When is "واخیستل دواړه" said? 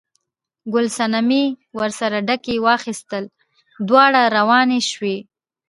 2.65-4.21